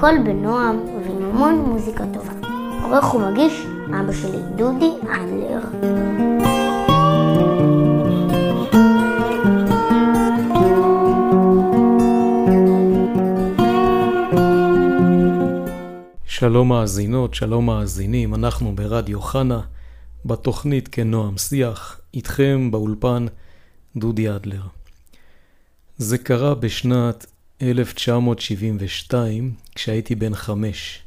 [0.00, 2.32] הכל בנועם ועם המון מוזיקה טובה.
[2.82, 5.60] עורך ומגיש אבא שלי דודי אנדלר.
[16.24, 19.60] שלום מאזינות, שלום מאזינים, אנחנו ברדיו חנה,
[20.24, 23.26] בתוכנית כנועם שיח, איתכם באולפן
[23.96, 24.62] דודי אדלר.
[25.98, 27.26] זה קרה בשנת
[27.62, 31.02] 1972, כשהייתי בן חמש.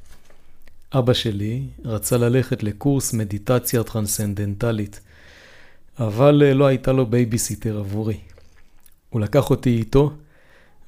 [0.93, 4.99] אבא שלי רצה ללכת לקורס מדיטציה טרנסצנדנטלית,
[5.99, 8.17] אבל אה, לא הייתה לו בייביסיטר עבורי.
[9.09, 10.13] הוא לקח אותי איתו,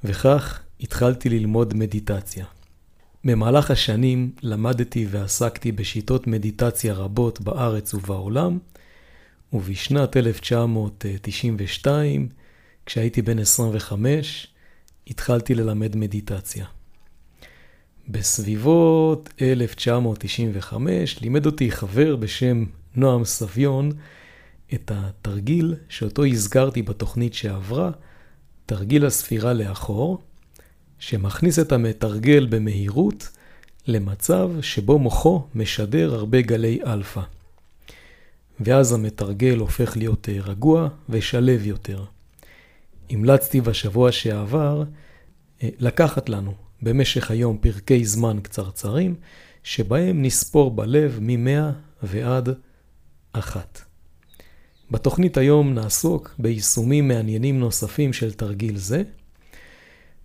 [0.04, 2.44] וכך התחלתי ללמוד מדיטציה.
[3.24, 8.58] במהלך השנים למדתי ועסקתי בשיטות מדיטציה רבות בארץ ובעולם,
[9.52, 12.28] ובשנת 1992,
[12.86, 14.46] כשהייתי בן 25,
[15.06, 16.66] התחלתי ללמד מדיטציה.
[18.08, 23.92] בסביבות 1995 לימד אותי חבר בשם נועם סביון
[24.74, 27.90] את התרגיל שאותו הזכרתי בתוכנית שעברה,
[28.66, 30.22] תרגיל הספירה לאחור,
[30.98, 33.28] שמכניס את המתרגל במהירות
[33.86, 37.20] למצב שבו מוחו משדר הרבה גלי אלפא.
[38.60, 42.04] ואז המתרגל הופך להיות אה, רגוע ושלב יותר.
[43.10, 44.82] המלצתי בשבוע שעבר
[45.62, 49.14] אה, לקחת לנו במשך היום פרקי זמן קצרצרים,
[49.62, 51.72] שבהם נספור בלב מ-100
[52.02, 52.48] ועד
[53.32, 53.80] אחת.
[54.90, 59.02] בתוכנית היום נעסוק ביישומים מעניינים נוספים של תרגיל זה,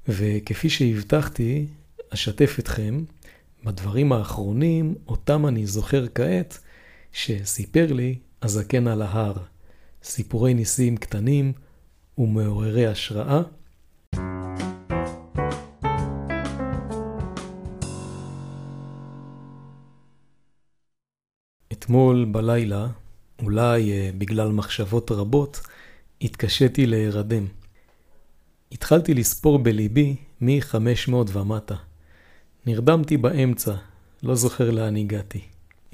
[0.07, 1.65] וכפי שהבטחתי,
[2.09, 3.03] אשתף אתכם
[3.63, 6.57] בדברים האחרונים, אותם אני זוכר כעת,
[7.11, 9.33] שסיפר לי הזקן על ההר.
[10.03, 11.53] סיפורי ניסים קטנים
[12.21, 13.41] ומעוררי השראה.
[21.71, 22.87] אתמול בלילה,
[23.41, 25.61] אולי אה, בגלל מחשבות רבות,
[26.21, 27.45] התקשיתי להירדם.
[28.71, 31.75] התחלתי לספור בליבי מ-500 ומטה.
[32.65, 33.73] נרדמתי באמצע,
[34.23, 35.41] לא זוכר לאן הגעתי.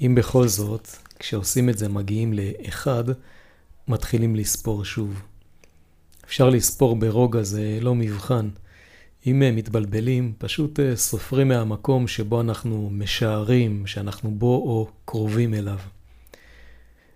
[0.00, 3.04] אם בכל זאת, כשעושים את זה מגיעים לאחד,
[3.88, 5.22] מתחילים לספור שוב.
[6.28, 8.48] אפשר לספור ברוגע, זה לא מבחן.
[9.26, 15.78] אם הם מתבלבלים, פשוט אה, סופרים מהמקום שבו אנחנו משערים, שאנחנו בו או קרובים אליו.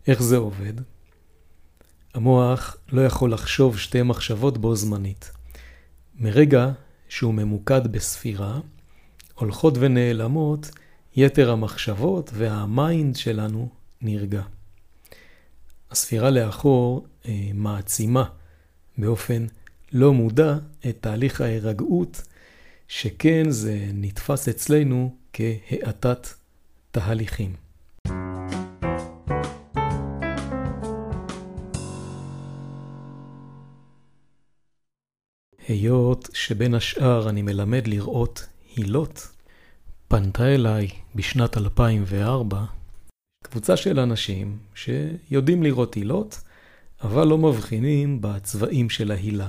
[0.06, 0.72] איך זה עובד?
[2.14, 5.30] המוח לא יכול לחשוב שתי מחשבות בו זמנית.
[6.14, 6.70] מרגע
[7.08, 8.60] שהוא ממוקד בספירה,
[9.34, 10.70] הולכות ונעלמות
[11.16, 13.68] יתר המחשבות והמיינד שלנו
[14.02, 14.42] נרגע.
[15.90, 18.24] הספירה לאחור אה, מעצימה
[18.98, 19.46] באופן
[19.92, 20.56] לא מודע
[20.88, 22.22] את תהליך ההירגעות,
[22.88, 26.26] שכן זה נתפס אצלנו כהאטת
[26.90, 27.56] תהליכים.
[35.68, 39.28] היות שבין השאר אני מלמד לראות הילות,
[40.08, 42.64] פנתה אליי בשנת 2004
[43.44, 46.40] קבוצה של אנשים שיודעים לראות הילות,
[47.02, 49.48] אבל לא מבחינים בצבעים של ההילה.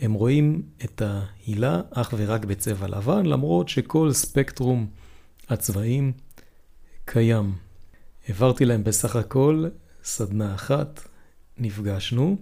[0.00, 4.86] הם רואים את ההילה אך ורק בצבע לבן, למרות שכל ספקטרום
[5.48, 6.12] הצבעים
[7.04, 7.52] קיים.
[8.28, 9.66] העברתי להם בסך הכל
[10.04, 11.08] סדנה אחת,
[11.58, 12.36] נפגשנו,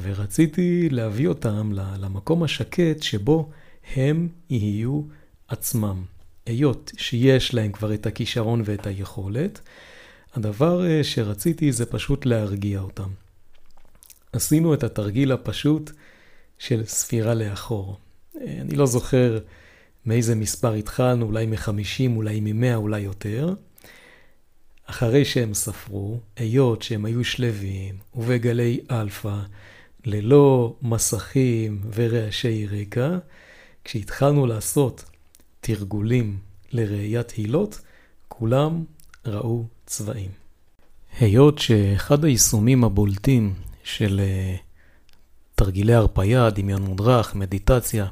[0.00, 3.50] ורציתי להביא אותם למקום השקט שבו
[3.94, 5.02] הם יהיו
[5.48, 6.02] עצמם.
[6.46, 9.60] היות שיש להם כבר את הכישרון ואת היכולת,
[10.34, 13.21] הדבר אה, שרציתי זה פשוט להרגיע אותם.
[14.32, 15.90] עשינו את התרגיל הפשוט
[16.58, 17.98] של ספירה לאחור.
[18.40, 19.38] אני לא זוכר
[20.06, 23.54] מאיזה מספר התחלנו, אולי מ-50, אולי מ-100, אולי יותר.
[24.86, 29.36] אחרי שהם ספרו, היות שהם היו שלווים ובגלי אלפא,
[30.04, 33.18] ללא מסכים ורעשי רקע,
[33.84, 35.04] כשהתחלנו לעשות
[35.60, 36.38] תרגולים
[36.72, 37.80] לראיית הילות,
[38.28, 38.84] כולם
[39.26, 40.30] ראו צבעים.
[41.20, 44.56] היות שאחד היישומים הבולטים של אה,
[45.54, 48.06] תרגילי הרפייה, דמיון מודרך, מדיטציה,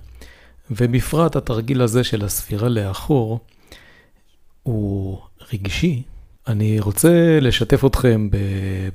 [0.71, 3.41] ובפרט התרגיל הזה של הספירה לאחור,
[4.63, 5.19] הוא
[5.53, 6.03] רגשי.
[6.49, 8.29] אני רוצה לשתף אתכם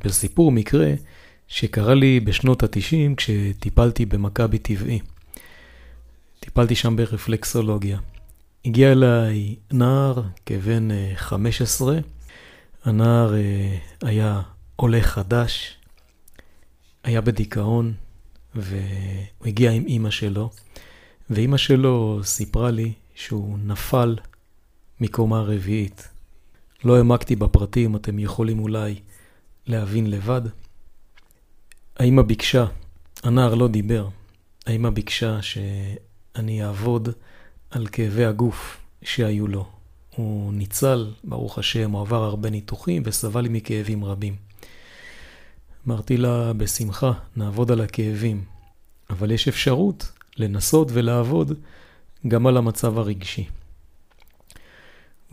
[0.03, 0.93] בסיפור מקרה
[1.47, 4.99] שקרה לי בשנות ה-90 כשטיפלתי במכבי טבעי.
[6.39, 7.99] טיפלתי שם ברפלקסולוגיה.
[8.65, 11.97] הגיע אליי נער כבן 15,
[12.85, 13.33] הנער
[14.01, 14.41] היה
[14.75, 15.77] עולה חדש,
[17.05, 17.93] היה בדיכאון,
[18.55, 20.49] והוא הגיע עם אימא שלו,
[21.29, 24.15] ואימא שלו סיפרה לי שהוא נפל
[25.01, 26.07] מקומה רביעית.
[26.83, 28.95] לא העמקתי בפרטים, אתם יכולים אולי
[29.67, 30.41] להבין לבד.
[31.97, 32.65] האמא ביקשה,
[33.23, 34.07] הנער לא דיבר,
[34.65, 37.09] האמא ביקשה שאני אעבוד
[37.71, 39.69] על כאבי הגוף שהיו לו.
[40.15, 44.44] הוא ניצל, ברוך השם, הוא עבר הרבה ניתוחים וסבל מכאבים רבים.
[45.87, 48.43] אמרתי לה, בשמחה, נעבוד על הכאבים,
[49.09, 51.59] אבל יש אפשרות לנסות ולעבוד
[52.27, 53.47] גם על המצב הרגשי.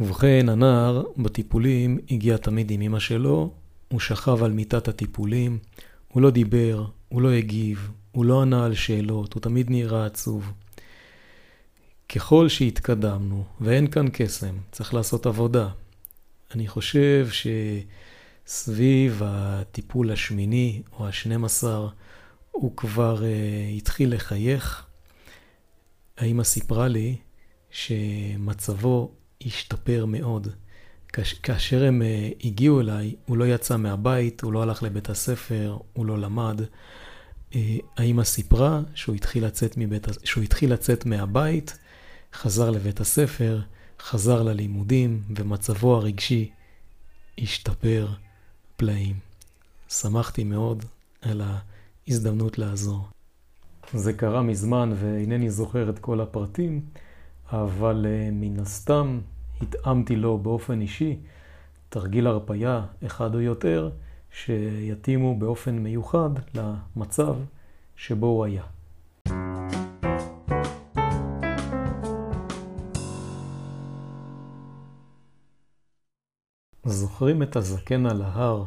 [0.00, 3.50] ובכן, הנער בטיפולים הגיע תמיד עם אמא שלו,
[3.88, 5.58] הוא שכב על מיטת הטיפולים,
[6.08, 10.52] הוא לא דיבר, הוא לא הגיב, הוא לא ענה על שאלות, הוא תמיד נראה עצוב.
[12.08, 15.68] ככל שהתקדמנו, ואין כאן קסם, צריך לעשות עבודה.
[16.54, 17.28] אני חושב
[18.52, 21.88] שסביב הטיפול השמיני או השנים עשר,
[22.50, 24.86] הוא כבר uh, התחיל לחייך.
[26.18, 27.16] האמא סיפרה לי
[27.70, 29.12] שמצבו
[29.46, 30.48] השתפר מאוד.
[31.42, 36.06] כאשר הם uh, הגיעו אליי, הוא לא יצא מהבית, הוא לא הלך לבית הספר, הוא
[36.06, 36.60] לא למד.
[37.52, 37.56] Uh,
[37.96, 41.78] האמא סיפרה שהוא התחיל לצאת, מבית, שהוא התחיל לצאת מהבית,
[42.34, 43.60] חזר לבית הספר,
[44.00, 46.50] חזר ללימודים, ומצבו הרגשי
[47.38, 48.08] השתפר
[48.82, 49.16] פלאים.
[49.88, 50.84] שמחתי מאוד
[51.22, 53.06] על ההזדמנות לעזור.
[53.92, 56.80] זה קרה מזמן ואינני זוכר את כל הפרטים,
[57.52, 59.20] אבל אה, מן הסתם
[59.60, 61.16] התאמתי לו באופן אישי
[61.88, 63.90] תרגיל הרפייה אחד או יותר
[64.30, 67.36] שיתאימו באופן מיוחד למצב
[67.96, 68.64] שבו הוא היה.
[76.84, 78.64] זוכרים את הזקן על ההר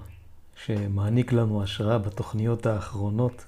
[0.55, 3.45] שמעניק לנו השראה בתוכניות האחרונות?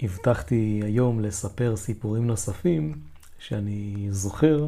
[0.00, 2.94] הבטחתי היום לספר סיפורים נוספים
[3.38, 4.66] שאני זוכר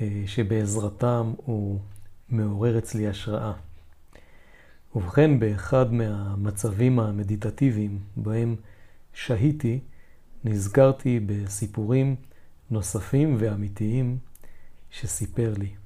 [0.00, 1.80] אה, שבעזרתם הוא
[2.28, 3.52] מעורר אצלי השראה.
[4.94, 8.56] ובכן, באחד מהמצבים המדיטטיביים בהם
[9.14, 9.80] שהיתי,
[10.44, 12.16] נזכרתי בסיפורים
[12.70, 14.18] נוספים ואמיתיים
[14.90, 15.81] שסיפר לי.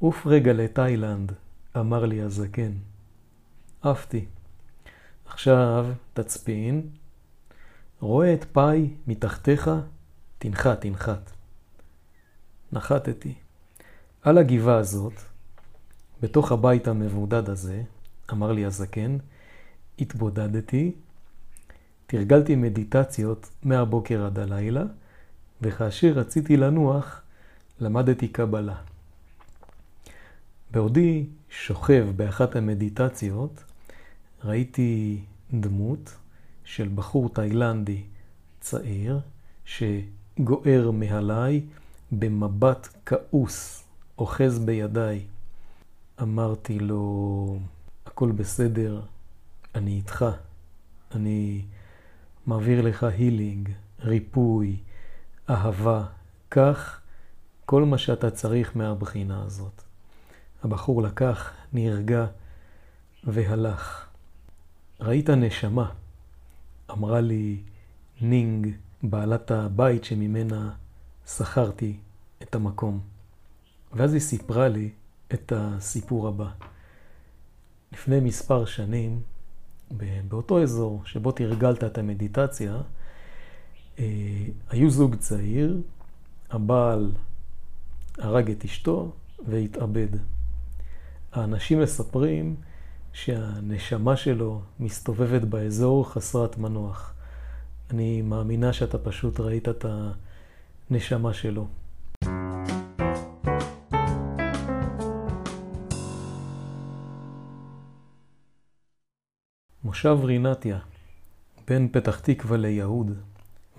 [0.00, 1.32] עוף רגע לתאילנד,
[1.76, 2.72] אמר לי הזקן.
[3.82, 4.24] עפתי.
[5.26, 6.88] עכשיו תצפין,
[8.00, 9.70] רואה את פאי מתחתיך,
[10.38, 11.30] תנחת, תנחת.
[12.72, 13.34] נחתתי.
[14.22, 15.12] על הגבעה הזאת,
[16.22, 17.82] בתוך הבית המבודד הזה,
[18.32, 19.18] אמר לי הזקן,
[19.98, 20.92] התבודדתי,
[22.06, 24.84] תרגלתי מדיטציות מהבוקר עד הלילה,
[25.62, 27.22] וכאשר רציתי לנוח,
[27.80, 28.89] למדתי קבלה.
[30.70, 33.64] בעודי שוכב באחת המדיטציות,
[34.44, 35.20] ראיתי
[35.54, 36.14] דמות
[36.64, 38.02] של בחור תאילנדי
[38.60, 39.20] צעיר
[39.64, 41.62] שגוער מעליי
[42.12, 43.84] במבט כעוס,
[44.18, 45.24] אוחז בידיי.
[46.22, 47.58] אמרתי לו,
[48.06, 49.00] הכל בסדר,
[49.74, 50.24] אני איתך,
[51.14, 51.62] אני
[52.46, 53.68] מעביר לך הילינג,
[54.00, 54.76] ריפוי,
[55.50, 56.04] אהבה,
[56.48, 57.00] קח
[57.66, 59.89] כל מה שאתה צריך מהבחינה הזאת.
[60.62, 62.26] הבחור לקח, נרגע
[63.24, 64.06] והלך.
[65.00, 65.90] ראית נשמה,
[66.90, 67.62] אמרה לי
[68.20, 68.68] נינג,
[69.02, 70.70] בעלת הבית שממנה
[71.26, 71.96] שכרתי
[72.42, 73.00] את המקום.
[73.92, 74.90] ואז היא סיפרה לי
[75.34, 76.50] את הסיפור הבא.
[77.92, 79.22] לפני מספר שנים,
[80.28, 82.80] באותו אזור שבו תרגלת את המדיטציה,
[83.98, 84.04] אה,
[84.68, 85.82] היו זוג צעיר,
[86.50, 87.12] הבעל
[88.18, 89.12] הרג את אשתו
[89.46, 90.08] והתאבד.
[91.32, 92.56] האנשים מספרים
[93.12, 97.14] שהנשמה שלו מסתובבת באזור חסרת מנוח.
[97.90, 99.84] אני מאמינה שאתה פשוט ראית את
[100.90, 101.66] הנשמה שלו.
[109.84, 110.78] מושב רינתיה,
[111.68, 113.12] בין פתח תקווה ליהוד.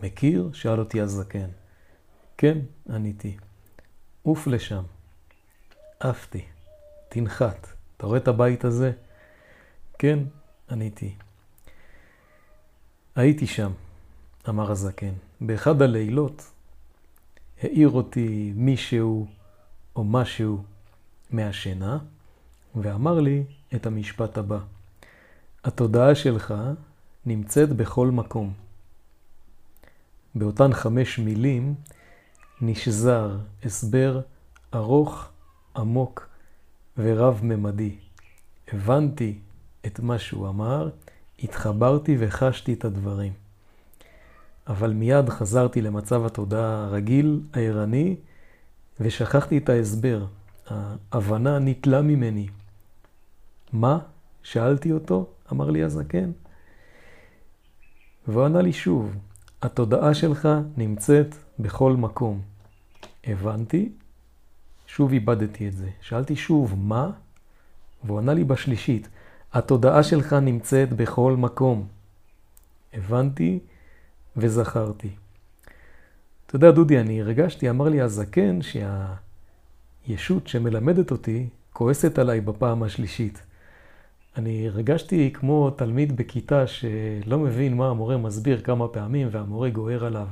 [0.03, 0.50] מכיר?
[0.53, 1.50] שאל אותי הזקן.
[2.38, 2.58] כן,
[2.89, 3.38] עניתי.
[4.24, 4.84] עוף לשם.
[6.00, 6.50] עפתי.
[7.13, 7.68] תנחת.
[7.98, 8.91] אתה רואה את הבית הזה?
[10.00, 10.20] כן,
[10.70, 11.15] עניתי.
[13.15, 13.72] הייתי שם,
[14.50, 15.13] אמר הזקן.
[15.41, 16.51] באחד הלילות
[17.62, 19.27] העיר אותי מישהו
[19.96, 20.63] או משהו
[21.32, 21.98] מהשינה,
[22.75, 23.44] ואמר לי
[23.75, 24.60] את המשפט הבא:
[25.63, 26.53] התודעה שלך
[27.25, 28.53] נמצאת בכל מקום.
[30.36, 31.75] באותן חמש מילים
[32.62, 34.22] נשזר הסבר
[34.74, 35.30] ארוך,
[35.75, 36.30] עמוק
[36.98, 37.95] ורב-ממדי.
[38.74, 39.39] הבנתי
[39.86, 40.89] את מה שהוא אמר,
[41.43, 43.33] התחברתי וחשתי את הדברים.
[44.67, 48.15] אבל מיד חזרתי למצב התודעה הרגיל, הערני,
[49.00, 50.25] ושכחתי את ההסבר.
[50.67, 52.48] ההבנה ניטלה ממני.
[53.74, 54.00] מה?
[54.43, 56.31] שאלתי אותו, אמר לי הזקן.
[58.27, 59.15] והוא ענה לי שוב,
[59.62, 62.41] התודעה שלך נמצאת בכל מקום.
[63.24, 63.91] הבנתי,
[64.95, 65.89] שוב איבדתי את זה.
[66.01, 67.10] שאלתי שוב, מה?
[68.03, 69.10] והוא ענה לי בשלישית,
[69.53, 71.88] התודעה שלך נמצאת בכל מקום.
[72.93, 73.60] הבנתי
[74.38, 75.10] וזכרתי.
[76.45, 78.60] אתה יודע, דודי, אני הרגשתי, אמר לי הזקן,
[80.07, 83.41] שהישות שמלמדת אותי כועסת עליי בפעם השלישית.
[84.38, 90.27] אני הרגשתי כמו תלמיד בכיתה שלא מבין מה המורה מסביר כמה פעמים והמורה גוער עליו.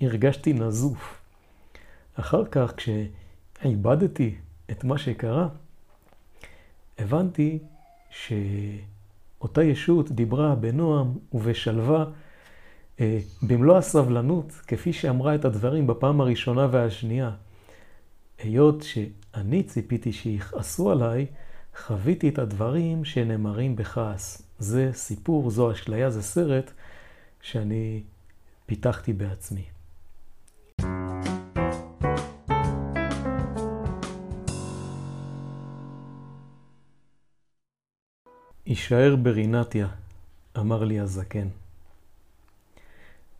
[0.00, 1.20] הרגשתי נזוף.
[2.14, 2.74] אחר כך,
[3.54, 4.34] כשאיבדתי
[4.70, 5.48] את מה שקרה,
[6.98, 7.58] הבנתי
[8.10, 12.04] שאותה ישות דיברה בנועם ובשלווה,
[13.00, 17.30] אה, במלוא הסבלנות, כפי שאמרה את הדברים בפעם הראשונה והשנייה.
[18.38, 21.26] היות שאני ציפיתי שיכעסו עליי,
[21.76, 24.42] חוויתי את הדברים שנאמרים בכעס.
[24.58, 26.70] זה סיפור, זו אשליה, זה סרט
[27.42, 28.02] שאני
[28.66, 29.73] פיתחתי בעצמי.
[38.66, 39.88] הישאר ברינתיה,
[40.58, 41.48] אמר לי הזקן.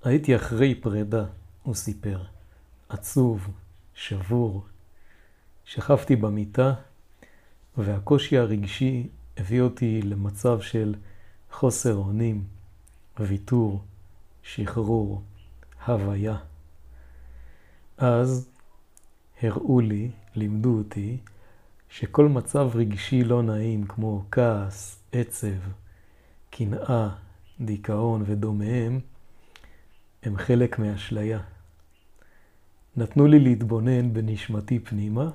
[0.05, 1.25] הייתי אחרי פרידה,
[1.63, 2.23] הוא סיפר,
[2.89, 3.49] עצוב,
[3.95, 4.65] שבור.
[5.65, 6.75] שכבתי במיטה,
[7.77, 10.95] והקושי הרגשי הביא אותי למצב של
[11.53, 12.45] חוסר אונים,
[13.19, 13.83] ויתור,
[14.43, 15.23] שחרור,
[15.87, 16.37] הוויה.
[17.99, 18.49] אז
[19.43, 21.17] הראו לי, לימדו אותי,
[21.89, 25.57] שכל מצב רגשי לא נעים כמו כעס, עצב,
[26.51, 27.09] קנאה,
[27.61, 29.01] דיכאון ודומיהם,
[30.23, 31.41] הם חלק מאשליה.
[32.97, 35.31] נתנו לי להתבונן בנשמתי פנימה,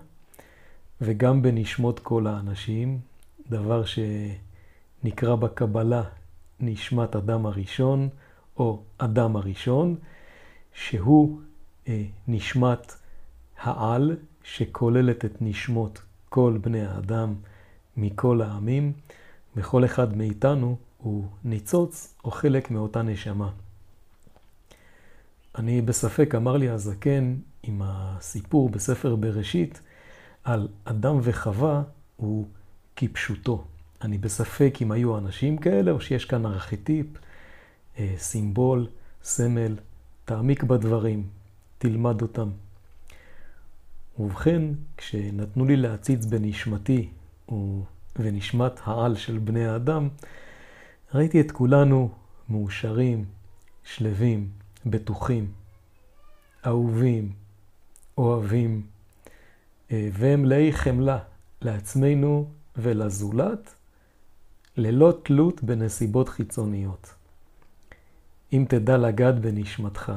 [1.01, 2.99] וגם בנשמות כל האנשים,
[3.49, 6.03] דבר שנקרא בקבלה
[6.59, 8.09] נשמת אדם הראשון,
[8.57, 9.95] או אדם הראשון,
[10.73, 11.41] שהוא
[11.87, 12.93] אה, נשמת
[13.61, 17.35] העל, שכוללת את נשמות כל בני האדם
[17.97, 18.93] מכל העמים,
[19.55, 23.49] וכל אחד מאיתנו הוא ניצוץ או חלק מאותה נשמה.
[25.57, 29.81] אני בספק, אמר לי הזקן, עם הסיפור בספר בראשית,
[30.43, 31.83] על אדם וחווה
[32.15, 32.47] הוא
[32.95, 33.63] כפשוטו.
[34.01, 37.05] אני בספק אם היו אנשים כאלה או שיש כאן ארכיטיפ,
[37.99, 38.87] אה, סימבול,
[39.23, 39.75] סמל,
[40.25, 41.27] תעמיק בדברים,
[41.77, 42.49] תלמד אותם.
[44.19, 44.61] ובכן,
[44.97, 47.09] כשנתנו לי להציץ בנשמתי
[48.15, 50.09] ונשמת העל של בני האדם,
[51.13, 52.09] ראיתי את כולנו
[52.49, 53.25] מאושרים,
[53.83, 54.49] שלווים,
[54.85, 55.51] בטוחים,
[56.65, 57.31] אהובים,
[58.17, 58.81] אוהבים,
[59.91, 61.19] אה, והם מלאי חמלה
[61.61, 63.75] לעצמנו ולזולת,
[64.77, 67.13] ללא תלות בנסיבות חיצוניות.
[68.53, 70.11] אם תדע לגעת בנשמתך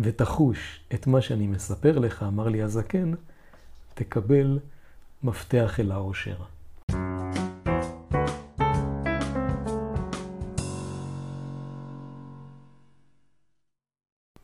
[0.00, 3.12] ותחוש את מה שאני מספר לך, אמר לי הזקן,
[3.94, 4.58] תקבל
[5.22, 6.36] מפתח אל העושר.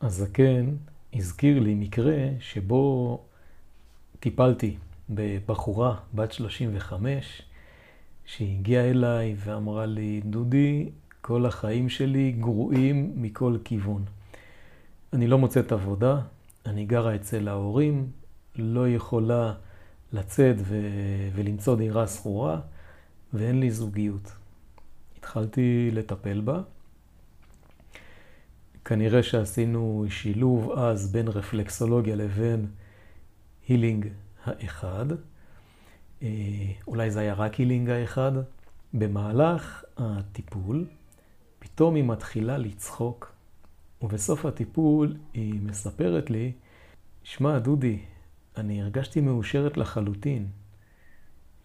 [0.05, 0.75] הזקן
[1.13, 3.19] הזכיר לי מקרה שבו
[4.19, 4.77] טיפלתי
[5.09, 7.41] בבחורה בת 35
[8.25, 10.89] שהגיעה אליי ואמרה לי, דודי,
[11.21, 14.05] כל החיים שלי גרועים מכל כיוון.
[15.13, 16.21] אני לא מוצאת עבודה,
[16.65, 18.09] אני גרה אצל ההורים,
[18.55, 19.53] לא יכולה
[20.13, 22.59] לצאת ו- ולמצוא דירה שכורה,
[23.33, 24.31] ואין לי זוגיות.
[25.17, 26.61] התחלתי לטפל בה.
[28.85, 32.67] כנראה שעשינו שילוב אז בין רפלקסולוגיה לבין
[33.67, 34.07] הילינג
[34.45, 35.05] האחד.
[36.23, 36.27] אה,
[36.87, 38.31] אולי זה היה רק הילינג האחד.
[38.93, 40.85] במהלך הטיפול,
[41.59, 43.33] פתאום היא מתחילה לצחוק,
[44.01, 46.51] ובסוף הטיפול היא מספרת לי,
[47.23, 47.99] שמע, דודי,
[48.57, 50.47] אני הרגשתי מאושרת לחלוטין.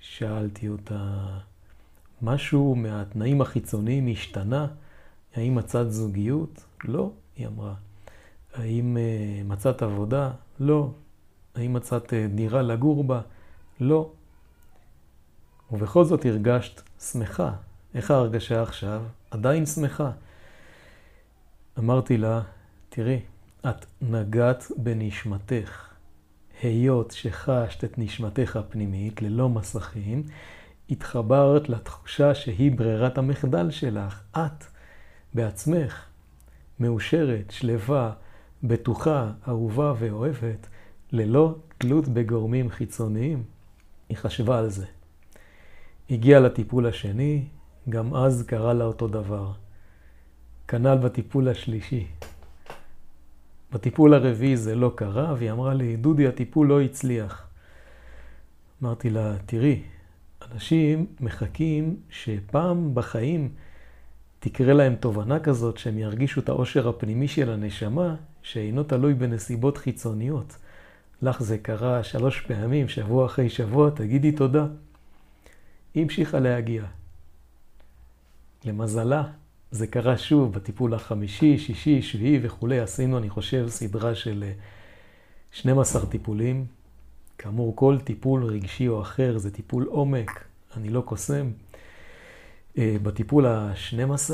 [0.00, 1.24] שאלתי אותה,
[2.22, 4.66] משהו מהתנאים החיצוניים השתנה?
[5.34, 6.64] האם מצאת זוגיות?
[6.84, 7.74] לא, היא אמרה.
[8.54, 10.30] האם uh, מצאת עבודה?
[10.60, 10.90] לא.
[11.54, 13.20] האם מצאת uh, דירה לגור בה?
[13.80, 14.10] לא.
[15.72, 17.52] ובכל זאת הרגשת שמחה.
[17.94, 19.02] איך ההרגשה עכשיו?
[19.30, 20.10] עדיין שמחה.
[21.78, 22.42] אמרתי לה,
[22.88, 23.20] תראי,
[23.68, 25.88] את נגעת בנשמתך.
[26.62, 30.22] היות שחשת את נשמתך הפנימית ללא מסכים,
[30.90, 34.22] התחברת לתחושה שהיא ברירת המחדל שלך.
[34.36, 34.64] את
[35.34, 36.09] בעצמך
[36.80, 38.12] מאושרת, שלווה,
[38.62, 40.66] בטוחה, אהובה ואוהבת,
[41.12, 43.42] ללא תלות בגורמים חיצוניים.
[44.08, 44.86] היא חשבה על זה.
[46.10, 47.44] הגיעה לטיפול השני,
[47.88, 49.52] גם אז קרה לה אותו דבר.
[50.68, 52.06] כנ"ל בטיפול השלישי.
[53.72, 57.48] בטיפול הרביעי זה לא קרה, והיא אמרה לי, דודי, הטיפול לא הצליח.
[58.82, 59.82] אמרתי לה, תראי,
[60.52, 63.48] אנשים מחכים שפעם בחיים
[64.40, 70.56] תקרה להם תובנה כזאת, שהם ירגישו את העושר הפנימי של הנשמה, שאינו תלוי בנסיבות חיצוניות.
[71.22, 74.66] לך זה קרה שלוש פעמים, שבוע אחרי שבוע, תגידי תודה.
[75.94, 76.84] היא המשיכה להגיע.
[78.64, 79.22] למזלה,
[79.70, 82.80] זה קרה שוב בטיפול החמישי, שישי, שביעי וכולי.
[82.80, 84.44] עשינו, אני חושב, סדרה של
[85.52, 86.66] 12 אה, טיפולים.
[87.38, 90.44] כאמור, כל טיפול רגשי או אחר זה טיפול עומק,
[90.76, 91.50] אני לא קוסם.
[92.78, 94.30] אה, בטיפול ה-12,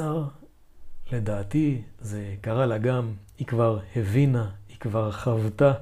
[1.12, 5.72] לדעתי, זה קרה לה גם, היא כבר הבינה, היא כבר חוותה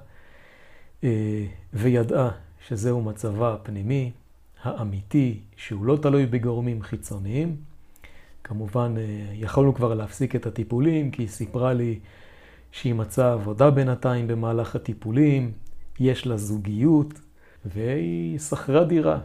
[1.05, 2.31] אה, וידעה
[2.69, 4.13] שזהו מצבה הפנימי,
[4.63, 7.57] האמיתי, שהוא לא תלוי בגורמים חיצוניים.
[8.45, 11.99] כמובן, אה, יכולנו כבר להפסיק את הטיפולים, כי היא סיפרה לי
[12.73, 15.53] שהיא מצאה עבודה בינתיים במהלך הטיפולים,
[16.01, 17.21] יש לה זוגיות,
[17.65, 19.19] והיא שכרה דירה.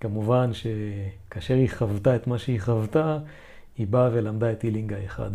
[0.00, 3.18] כמובן שכאשר היא חוותה את מה שהיא חוותה,
[3.76, 5.30] היא באה ולמדה את הילינג האחד.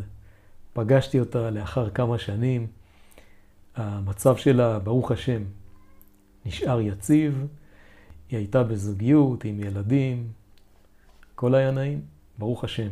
[0.73, 2.67] פגשתי אותה לאחר כמה שנים,
[3.75, 5.43] המצב שלה, ברוך השם,
[6.45, 7.47] נשאר יציב,
[8.29, 10.27] היא הייתה בזוגיות עם ילדים,
[11.33, 12.01] הכל היה נעים,
[12.37, 12.89] ברוך השם.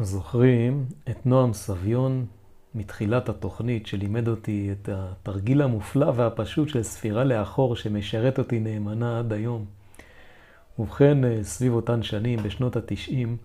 [0.00, 2.26] זוכרים את נועם סביון
[2.74, 9.32] מתחילת התוכנית שלימד אותי את התרגיל המופלא והפשוט של ספירה לאחור שמשרת אותי נאמנה עד
[9.32, 9.64] היום.
[10.78, 13.36] ובכן, סביב אותן שנים, בשנות התשעים,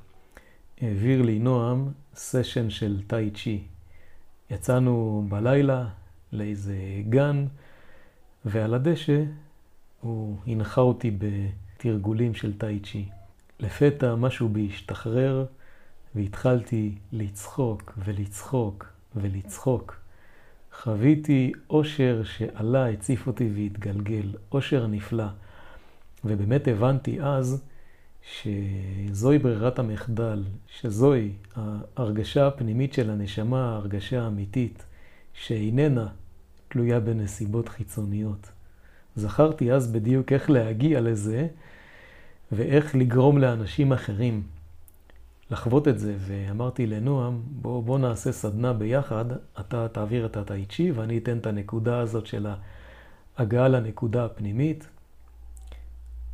[0.81, 3.63] העביר לי נועם סשן של טאי צ'י.
[4.51, 5.87] יצאנו בלילה
[6.31, 6.75] לאיזה
[7.09, 7.45] גן,
[8.45, 9.23] ועל הדשא
[10.01, 13.05] הוא הנחה אותי בתרגולים של טאי צ'י.
[13.59, 15.45] לפתע משהו בי השתחרר,
[16.15, 19.95] והתחלתי לצחוק ולצחוק ולצחוק.
[20.81, 25.27] חוויתי אושר שעלה, הציף אותי והתגלגל, אושר נפלא.
[26.25, 27.63] ובאמת הבנתי אז
[28.21, 34.85] שזוהי ברירת המחדל, שזוהי ההרגשה הפנימית של הנשמה, ההרגשה האמיתית,
[35.33, 36.07] שאיננה
[36.67, 38.51] תלויה בנסיבות חיצוניות.
[39.15, 41.47] זכרתי אז בדיוק איך להגיע לזה
[42.51, 44.43] ואיך לגרום לאנשים אחרים
[45.51, 49.25] לחוות את זה, ואמרתי לנועם, בוא, בוא נעשה סדנה ביחד,
[49.59, 52.47] אתה תעביר את הטאי ואני אתן את הנקודה הזאת של
[53.37, 54.87] ההגעה לנקודה הפנימית.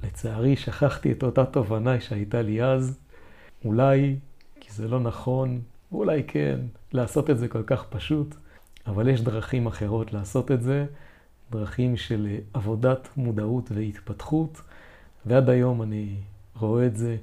[0.03, 2.99] לצערי שכחתי את אותה תובנה שהייתה לי אז,
[3.65, 4.15] אולי
[4.59, 6.59] כי זה לא נכון, אולי כן,
[6.93, 8.35] לעשות את זה כל כך פשוט,
[8.87, 10.85] אבל יש דרכים אחרות לעשות את זה,
[11.51, 14.61] דרכים של עבודת מודעות והתפתחות,
[15.25, 16.15] ועד היום אני
[16.55, 17.17] רואה את זה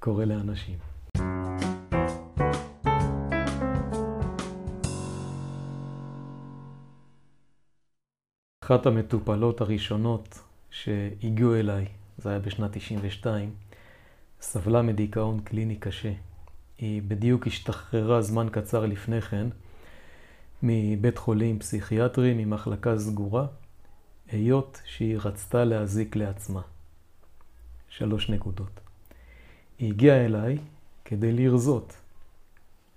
[0.00, 0.87] קורה לאנשים.
[8.68, 10.38] אחת המטופלות הראשונות
[10.70, 11.86] שהגיעו אליי,
[12.18, 13.50] זה היה בשנת 92,
[14.40, 16.12] סבלה מדיכאון קליני קשה.
[16.78, 19.46] היא בדיוק השתחררה זמן קצר לפני כן
[20.62, 23.46] מבית חולים פסיכיאטרי, ממחלקה סגורה,
[24.30, 26.62] היות שהיא רצתה להזיק לעצמה.
[27.88, 28.80] שלוש נקודות.
[29.78, 30.58] היא הגיעה אליי
[31.04, 31.96] כדי לרזות.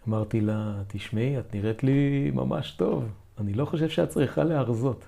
[0.07, 3.05] אמרתי לה, תשמעי, את נראית לי ממש טוב,
[3.38, 5.05] אני לא חושב שאת צריכה להרזות.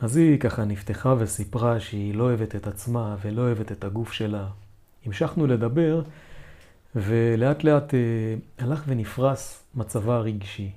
[0.00, 4.48] אז היא ככה נפתחה וסיפרה שהיא לא אוהבת את עצמה ולא אוהבת את הגוף שלה.
[5.06, 6.02] המשכנו לדבר,
[6.96, 10.70] ולאט לאט אה, הלך ונפרס מצבה הרגשי.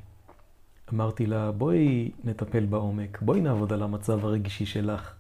[0.94, 5.14] אמרתי לה, בואי נטפל בעומק, בואי נעבוד על המצב הרגשי שלך.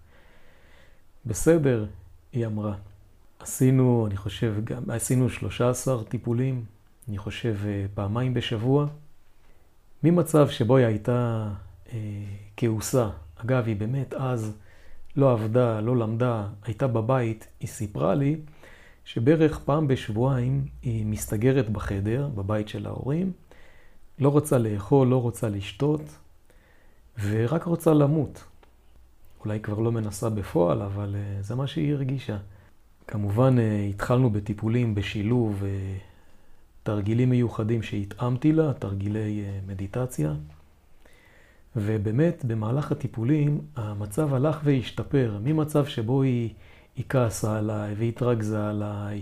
[1.26, 1.86] בסדר,
[2.34, 2.76] היא אמרה.
[3.40, 6.66] עשינו, אני חושב, גם, עשינו 13 טיפולים,
[7.10, 8.88] אני חושב אה, פעמיים בשבוע,
[10.04, 11.50] ממצב שבו היא הייתה
[11.94, 11.98] אה,
[12.58, 13.10] כעוסה,
[13.46, 14.58] אגב, היא באמת אז
[15.16, 18.36] לא עבדה, לא למדה, הייתה בבית, היא סיפרה לי
[19.06, 23.32] שבערך פעם בשבועיים היא מסתגרת בחדר, בבית של ההורים,
[24.20, 26.02] לא רוצה לאכול, לא רוצה לשתות,
[27.24, 28.44] ורק רוצה למות.
[29.46, 32.38] אולי כבר לא מנסה בפועל, אבל אה, זה מה שהיא הרגישה.
[33.08, 35.70] כמובן, אה, התחלנו בטיפולים בשילוב אה,
[36.84, 40.34] תרגילים מיוחדים שהתאמתי לה, תרגילי מדיטציה.
[41.76, 46.50] ובאמת, במהלך הטיפולים, המצב הלך והשתפר, ממצב שבו היא,
[46.96, 49.22] היא כעסה עליי והתרכזה עליי,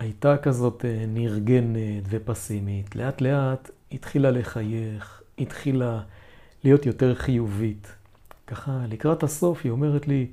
[0.00, 2.96] והייתה כזאת נרגנת ופסימית.
[2.96, 6.00] לאט לאט התחילה לחייך, התחילה
[6.64, 7.92] להיות יותר חיובית.
[8.46, 10.26] ככה, לקראת הסוף היא אומרת לי,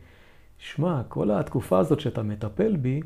[0.58, 3.02] שמע, כל התקופה הזאת שאתה מטפל בי,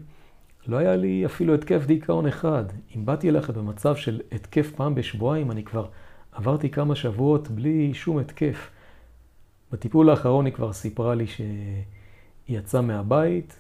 [0.68, 2.64] לא היה לי אפילו התקף דיכאון אחד.
[2.96, 5.86] אם באתי אליך במצב של התקף פעם בשבועיים, אני כבר
[6.38, 8.70] עברתי כמה שבועות בלי שום התקף.
[9.72, 11.84] בטיפול האחרון היא כבר סיפרה לי שהיא
[12.48, 13.60] יצאה מהבית,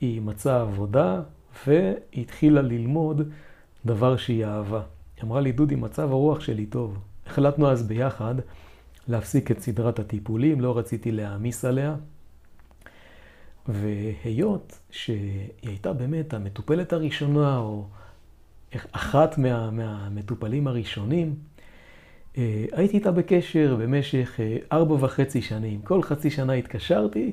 [0.00, 1.22] היא מצאה עבודה,
[1.66, 3.22] והיא התחילה ללמוד
[3.86, 4.82] דבר שהיא אהבה.
[5.16, 6.98] היא אמרה לי, דודי, מצב הרוח שלי טוב.
[7.26, 8.34] החלטנו אז ביחד
[9.08, 11.96] להפסיק את סדרת הטיפולים, לא רציתי להעמיס עליה.
[13.68, 17.84] והיות שהיא הייתה באמת המטופלת הראשונה, או
[18.92, 21.34] אחת מה, מהמטופלים הראשונים,
[22.36, 25.80] הייתי איתה בקשר במשך אה, ארבע וחצי שנים.
[25.84, 27.32] כל חצי שנה התקשרתי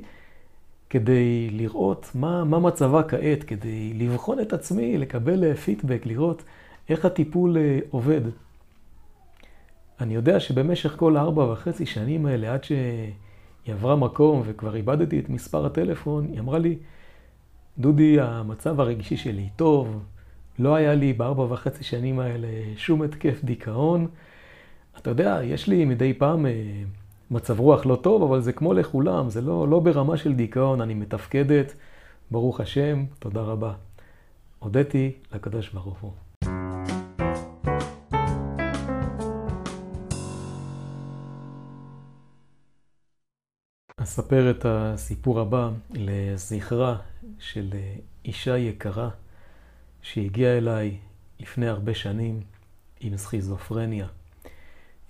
[0.90, 6.44] כדי לראות מה, מה מצבה כעת, כדי לבחון את עצמי, לקבל פידבק, לראות
[6.90, 7.58] איך הטיפול
[7.90, 8.22] עובד.
[10.02, 13.14] אני יודע שבמשך כל הארבע וחצי שנים האלה, עד שהיא
[13.68, 16.78] עברה מקום וכבר איבדתי את מספר הטלפון, היא אמרה לי,
[17.78, 20.00] דודי, המצב הרגשי שלי טוב,
[20.60, 24.08] לא היה לי בארבע וחצי שנים האלה שום התקף דיכאון.
[25.02, 26.52] אתה יודע, יש לי מדי פעם אה,
[27.32, 30.94] מצב רוח לא טוב, אבל זה כמו לכולם, זה לא, לא ברמה של דיכאון, אני
[30.94, 31.74] מתפקדת,
[32.32, 33.74] ברוך השם, תודה רבה.
[34.60, 36.12] הודיתי לקדוש ברוך הוא.
[43.98, 46.98] אספר את הסיפור הבא לזכרה
[47.40, 47.70] של
[48.26, 49.10] אישה יקרה
[50.02, 50.98] שהגיעה אליי
[51.40, 52.42] לפני הרבה שנים
[53.00, 54.08] עם סכיזופרניה.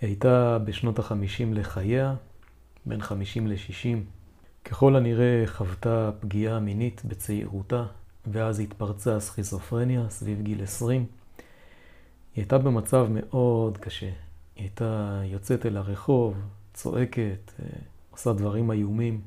[0.01, 2.15] היא הייתה בשנות החמישים לחייה,
[2.85, 4.05] בין חמישים לשישים.
[4.65, 7.85] ככל הנראה חוותה פגיעה מינית בצעירותה,
[8.27, 11.05] ואז התפרצה סכיזופרניה סביב גיל עשרים.
[12.35, 14.05] היא הייתה במצב מאוד קשה.
[14.55, 16.35] היא הייתה יוצאת אל הרחוב,
[16.73, 17.51] צועקת,
[18.11, 19.21] עושה דברים איומים,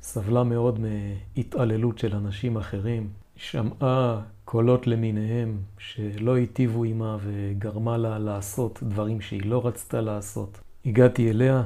[0.00, 8.82] סבלה מאוד מהתעללות של אנשים אחרים, שמעה קולות למיניהם שלא היטיבו עימה וגרמה לה לעשות
[8.82, 10.60] דברים שהיא לא רצתה לעשות.
[10.86, 11.62] הגעתי אליה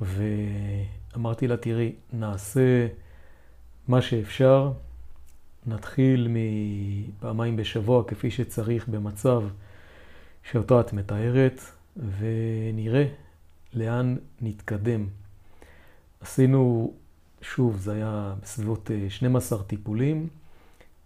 [0.00, 2.86] ואמרתי לה, תראי, נעשה
[3.88, 4.72] מה שאפשר,
[5.66, 9.42] נתחיל מפעמיים בשבוע כפי שצריך במצב
[10.50, 11.60] שאותו את מתארת,
[12.18, 13.04] ונראה
[13.74, 15.06] לאן נתקדם.
[16.20, 16.92] עשינו,
[17.40, 20.28] שוב, זה היה בסביבות 12 אה, טיפולים.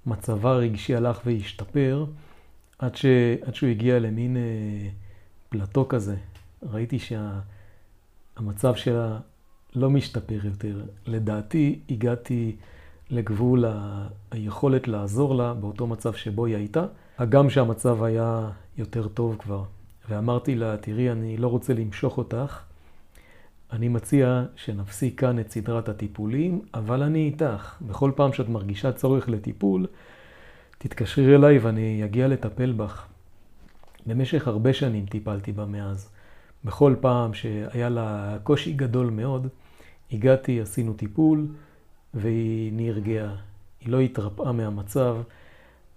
[0.07, 2.07] מצבה הרגשי הלך והשתפר
[2.79, 3.07] עד, ש...
[3.43, 4.89] עד שהוא הגיע למין אה,
[5.49, 6.17] פלטו כזה.
[6.63, 8.85] ראיתי שהמצב שה...
[8.85, 9.19] שלה
[9.75, 10.83] לא משתפר יותר.
[11.07, 12.57] לדעתי, הגעתי
[13.11, 14.07] לגבול ה...
[14.31, 16.87] היכולת לעזור לה באותו מצב שבו היא הייתה,
[17.19, 19.65] הגם שהמצב היה יותר טוב כבר.
[20.09, 22.63] ואמרתי לה, תראי, אני לא רוצה למשוך אותך.
[23.73, 27.77] אני מציע שנפסיק כאן את סדרת הטיפולים, אבל אני איתך.
[27.83, 29.87] בכל פעם שאת מרגישה צורך לטיפול,
[30.79, 33.07] תתקשרי אליי ואני אגיע לטפל בך.
[34.07, 36.09] במשך הרבה שנים טיפלתי בה מאז.
[36.65, 39.49] בכל פעם שהיה לה קושי גדול מאוד,
[40.13, 41.47] הגעתי, עשינו טיפול,
[42.15, 43.35] והיא נרגעה.
[43.81, 45.17] היא לא התרפאה מהמצב,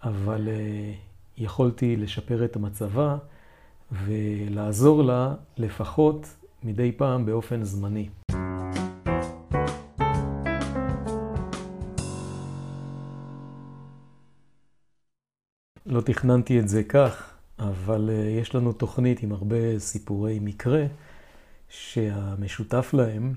[0.03, 0.97] אבל uh,
[1.37, 3.17] יכולתי לשפר את מצבה
[3.91, 8.09] ולעזור לה לפחות מדי פעם באופן זמני.
[15.85, 20.85] לא תכננתי את זה כך, אבל אה, יש לנו תוכנית עם הרבה סיפורי מקרה,
[21.69, 23.33] שהמשותף להם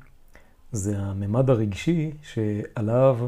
[0.72, 3.18] זה הממד הרגשי שעליו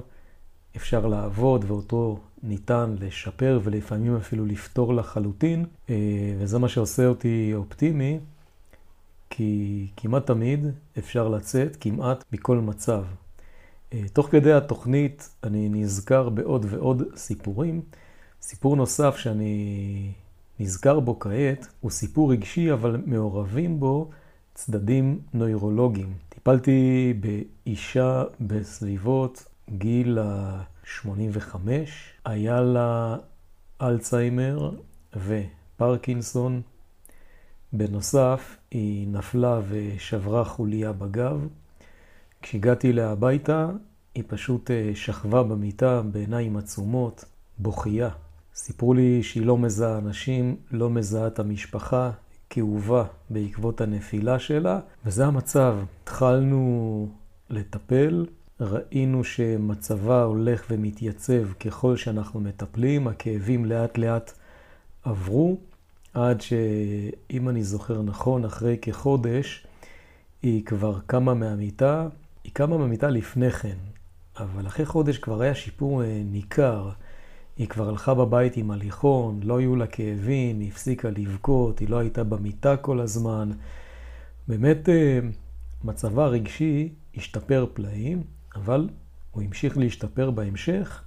[0.76, 5.94] אפשר לעבוד ואותו ניתן לשפר ולפעמים אפילו לפתור לחלוטין, אה,
[6.38, 8.18] וזה מה שעושה אותי אופטימי.
[9.36, 10.66] כי כמעט תמיד
[10.98, 13.04] אפשר לצאת כמעט מכל מצב.
[13.92, 17.82] אה, תוך כדי התוכנית אני נזכר בעוד ועוד סיפורים.
[18.42, 20.12] סיפור נוסף שאני
[20.60, 24.10] נזכר בו כעת הוא סיפור רגשי, אבל מעורבים בו
[24.54, 26.12] צדדים נוירולוגיים.
[26.28, 31.56] טיפלתי באישה בסביבות גיל ה-85,
[32.24, 33.16] היה לה
[33.82, 34.70] אלצהיימר
[35.16, 36.62] ופרקינסון.
[37.76, 41.46] בנוסף, היא נפלה ושברה חוליה בגב.
[42.42, 43.68] כשהגעתי אליה הביתה,
[44.14, 47.24] היא פשוט אה, שכבה במיטה בעיניים עצומות,
[47.58, 48.10] בוכייה.
[48.54, 52.10] סיפרו לי שהיא לא מזהה אנשים, לא מזהה את המשפחה,
[52.50, 55.76] כאובה בעקבות הנפילה שלה, וזה המצב.
[56.02, 57.08] התחלנו
[57.50, 58.26] לטפל,
[58.60, 64.32] ראינו שמצבה הולך ומתייצב ככל שאנחנו מטפלים, הכאבים לאט לאט
[65.04, 65.58] עברו,
[66.14, 69.66] עד שאם אני זוכר נכון, אחרי כחודש,
[70.42, 72.08] היא כבר קמה מהמיטה,
[72.44, 73.76] היא קמה מהמיטה לפני כן,
[74.38, 76.90] אבל אחרי חודש כבר היה שיפור אה, ניכר.
[77.56, 81.98] היא כבר הלכה בבית עם הליכון, לא היו לה כאבים, היא הפסיקה לבכות, היא לא
[81.98, 83.50] הייתה במיטה כל הזמן.
[84.48, 85.18] באמת אה,
[85.84, 88.22] מצבה הרגשי השתפר פלאים,
[88.54, 88.88] אבל
[89.30, 91.02] הוא המשיך להשתפר בהמשך.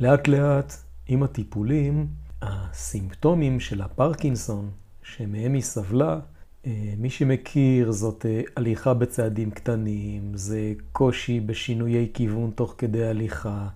[0.00, 0.72] לאט לאט,
[1.06, 2.06] עם הטיפולים,
[2.42, 4.70] הסימפטומים של הפרקינסון,
[5.02, 6.18] שמהם היא סבלה,
[6.66, 13.68] אה, מי שמכיר זאת אה, הליכה בצעדים קטנים, זה קושי בשינויי כיוון תוך כדי הליכה,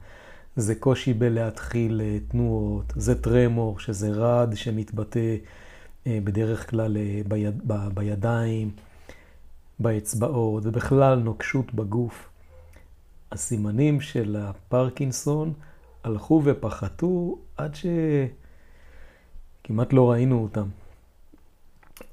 [0.56, 5.36] זה קושי בלהתחיל אה, תנועות, זה טרמור, שזה רעד שמתבטא
[6.08, 6.96] בדרך כלל
[7.28, 8.70] ביד, ב, בידיים,
[9.78, 12.28] באצבעות, ובכלל נוקשות בגוף.
[13.32, 15.52] הסימנים של הפרקינסון
[16.04, 17.74] הלכו ופחתו עד
[19.66, 20.68] שכמעט לא ראינו אותם.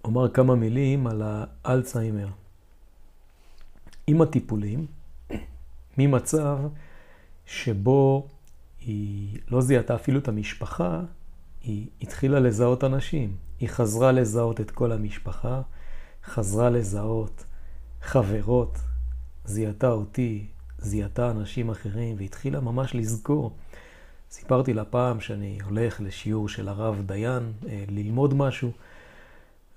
[0.03, 1.21] אומר כמה מילים על
[1.63, 2.27] האלצהיימר.
[4.07, 4.85] עם הטיפולים,
[5.97, 6.57] ממצב
[7.45, 8.27] שבו
[8.81, 11.01] היא לא זיהתה אפילו את המשפחה,
[11.63, 13.35] היא התחילה לזהות אנשים.
[13.59, 15.61] היא חזרה לזהות את כל המשפחה,
[16.25, 17.45] חזרה לזהות
[18.01, 18.79] חברות,
[19.45, 23.55] זיהתה אותי, זיהתה אנשים אחרים, והתחילה ממש לזכור.
[24.33, 28.71] סיפרתי לה פעם שאני הולך לשיעור של הרב דיין אה, ללמוד משהו,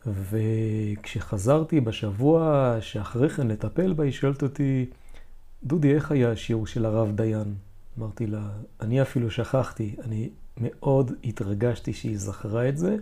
[0.07, 4.87] וכשחזרתי בשבוע שאחרי כן לטפל בה, היא שואלת אותי,
[5.65, 7.55] דודי, איך היה השיעור של הרב דיין?
[7.99, 8.49] אמרתי לה,
[8.81, 12.97] אני אפילו שכחתי, אני מאוד התרגשתי שהיא זכרה את זה.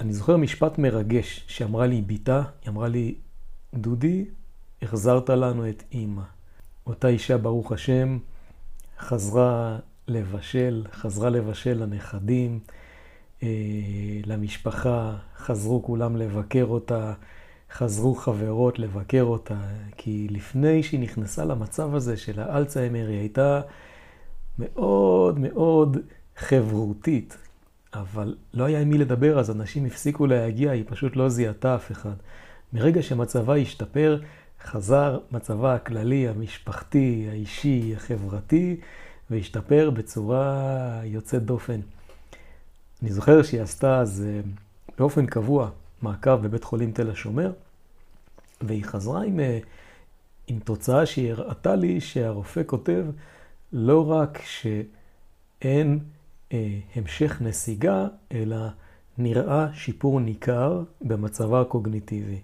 [0.00, 3.14] אני זוכר משפט מרגש שאמרה לי בתה, היא אמרה לי,
[3.74, 4.24] דודי,
[4.82, 6.22] החזרת לנו את אימא.
[6.86, 8.18] אותה אישה, ברוך השם,
[8.98, 9.78] חזרה
[10.10, 12.58] לבשל, חזרה לבשל לנכדים,
[13.42, 13.48] אה,
[14.26, 17.12] למשפחה, חזרו כולם לבקר אותה,
[17.72, 19.58] חזרו חברות לבקר אותה,
[19.96, 23.60] כי לפני שהיא נכנסה למצב הזה של האלצהיימר, היא הייתה
[24.58, 25.96] מאוד מאוד
[26.36, 27.36] חברותית,
[27.94, 31.92] אבל לא היה עם מי לדבר, אז אנשים הפסיקו להגיע, היא פשוט לא זיהתה אף
[31.92, 32.14] אחד.
[32.72, 34.20] מרגע שמצבה השתפר,
[34.62, 38.76] חזר מצבה הכללי, המשפחתי, האישי, החברתי,
[39.30, 41.80] והשתפר בצורה יוצאת דופן.
[43.02, 44.40] אני זוכר שהיא עשתה אז אה,
[44.98, 45.70] באופן קבוע
[46.02, 47.52] מעקב בבית חולים תל השומר,
[48.60, 49.58] והיא חזרה עם, אה,
[50.46, 53.04] עם תוצאה שהיא הראתה לי שהרופא כותב
[53.72, 55.98] לא רק שאין
[56.52, 58.56] אה, המשך נסיגה, אלא
[59.18, 62.40] נראה שיפור ניכר במצבה הקוגניטיבי.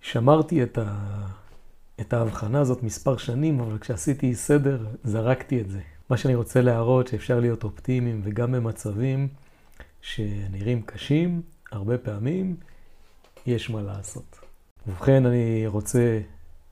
[0.00, 0.96] שמרתי את, ה...
[2.00, 5.80] את ההבחנה הזאת מספר שנים, אבל כשעשיתי סדר, זרקתי את זה.
[6.12, 9.28] מה שאני רוצה להראות, שאפשר להיות אופטימיים וגם במצבים
[10.02, 12.56] שנראים קשים, הרבה פעמים
[13.46, 14.40] יש מה לעשות.
[14.86, 16.20] ובכן, אני רוצה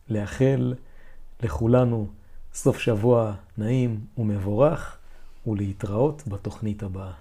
[0.09, 0.74] לאחל
[1.42, 2.09] לכולנו
[2.55, 4.98] סוף שבוע נעים ומבורך,
[5.46, 7.12] ולהתראות בתוכנית הבאה.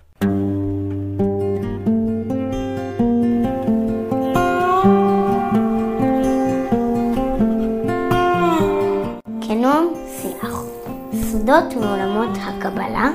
[11.50, 13.10] סודות מעולמות הקבלה,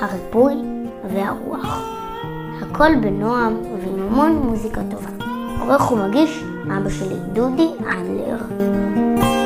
[0.00, 0.54] הריפוי
[1.14, 1.82] והרוח.
[2.62, 5.26] הכל בנועם ועם המון מוזיקה טובה.
[5.60, 6.44] עורך ומגיש
[6.76, 9.43] אבא שלי דודי אנדלר.